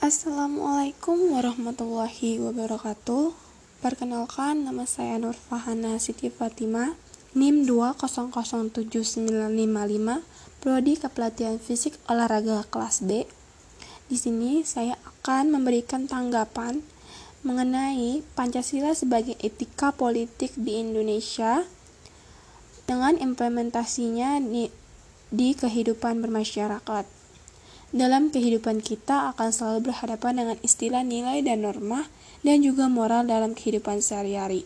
[0.00, 3.36] Assalamualaikum warahmatullahi wabarakatuh.
[3.84, 6.96] Perkenalkan, nama saya Nur Fahana Siti Fatima,
[7.36, 9.28] NIM 2007955,
[10.64, 13.28] Prodi Kepelatihan Fisik Olahraga kelas B.
[14.08, 16.80] Di sini saya akan memberikan tanggapan
[17.44, 21.68] mengenai Pancasila sebagai etika politik di Indonesia
[22.88, 24.72] dengan implementasinya di,
[25.28, 27.19] di kehidupan bermasyarakat.
[27.90, 32.06] Dalam kehidupan kita akan selalu berhadapan dengan istilah nilai dan norma
[32.46, 34.62] dan juga moral dalam kehidupan sehari-hari.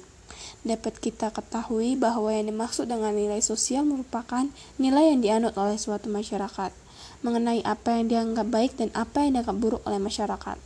[0.60, 4.44] Dapat kita ketahui bahwa yang dimaksud dengan nilai sosial merupakan
[4.76, 6.68] nilai yang dianut oleh suatu masyarakat
[7.24, 10.60] mengenai apa yang dianggap baik dan apa yang dianggap buruk oleh masyarakat.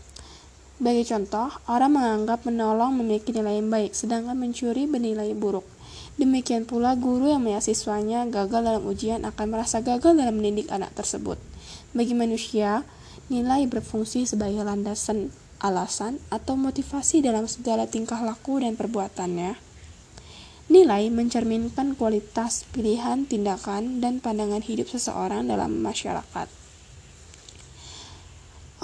[0.83, 5.67] Bagi contoh, orang menganggap menolong memiliki nilai yang baik, sedangkan mencuri bernilai buruk.
[6.19, 7.63] Demikian pula guru yang melihat
[8.35, 11.39] gagal dalam ujian akan merasa gagal dalam mendidik anak tersebut.
[11.97, 12.85] Bagi manusia,
[13.33, 19.57] nilai berfungsi sebagai landasan, alasan, atau motivasi dalam segala tingkah laku dan perbuatannya.
[20.69, 26.49] Nilai mencerminkan kualitas pilihan, tindakan, dan pandangan hidup seseorang dalam masyarakat.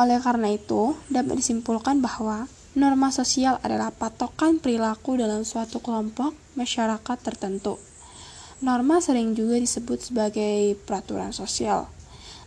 [0.01, 7.19] Oleh karena itu, dapat disimpulkan bahwa norma sosial adalah patokan perilaku dalam suatu kelompok masyarakat
[7.21, 7.77] tertentu.
[8.65, 11.94] Norma sering juga disebut sebagai peraturan sosial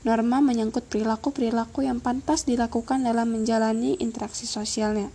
[0.08, 5.12] Norma menyangkut perilaku-perilaku yang pantas dilakukan dalam menjalani interaksi sosialnya.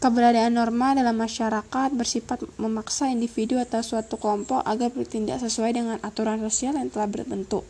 [0.00, 6.40] Keberadaan norma dalam masyarakat bersifat memaksa individu atau suatu kelompok agar bertindak sesuai dengan aturan
[6.40, 7.68] sosial yang telah berbentuk.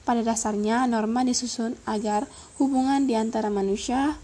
[0.00, 2.24] Pada dasarnya, norma disusun agar
[2.56, 4.16] hubungan di antara manusia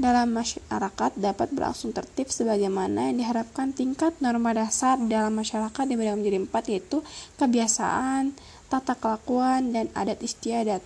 [0.00, 6.38] dalam masyarakat dapat berlangsung tertib sebagaimana yang diharapkan tingkat norma dasar dalam masyarakat dibagi menjadi
[6.48, 7.04] empat yaitu
[7.36, 8.32] kebiasaan,
[8.68, 10.80] tata kelakuan, dan adat istiadat.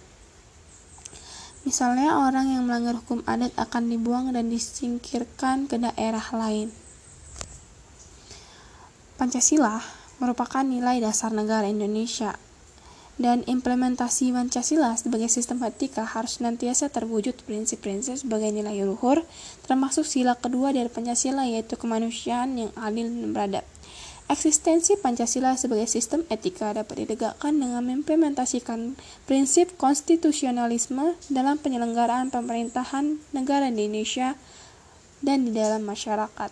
[1.62, 6.74] Misalnya orang yang melanggar hukum adat akan dibuang dan disingkirkan ke daerah lain.
[9.14, 9.78] Pancasila
[10.18, 12.34] merupakan nilai dasar negara Indonesia
[13.22, 19.22] dan implementasi Pancasila sebagai sistem etika harus nantiasa terwujud prinsip-prinsip sebagai nilai luhur,
[19.68, 23.71] termasuk sila kedua dari Pancasila yaitu kemanusiaan yang adil dan beradab.
[24.32, 28.96] Eksistensi Pancasila sebagai sistem etika dapat ditegakkan dengan mengimplementasikan
[29.28, 34.32] prinsip konstitusionalisme dalam penyelenggaraan pemerintahan negara di Indonesia
[35.20, 36.48] dan di dalam masyarakat.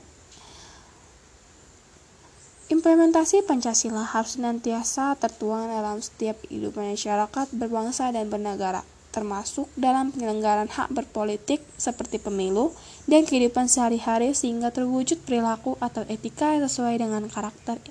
[2.68, 10.70] Implementasi Pancasila harus senantiasa tertuang dalam setiap kehidupan masyarakat berbangsa dan bernegara termasuk dalam penyelenggaraan
[10.70, 12.70] hak berpolitik seperti pemilu
[13.10, 17.82] dan kehidupan sehari-hari sehingga terwujud perilaku atau etika yang sesuai dengan karakter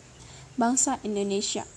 [0.55, 1.67] bangsa Indonesia.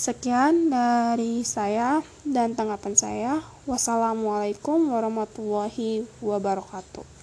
[0.00, 3.32] Sekian dari saya dan tanggapan saya.
[3.68, 7.19] Wassalamualaikum warahmatullahi wabarakatuh.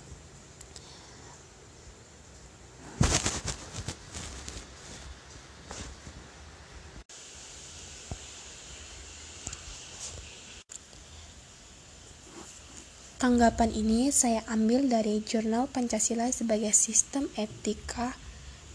[13.17, 18.13] Tanggapan ini saya ambil dari jurnal Pancasila sebagai sistem etika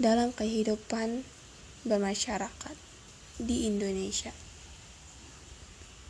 [0.02, 1.22] dalam kehidupan
[1.86, 2.74] bermasyarakat
[3.38, 4.34] di Indonesia.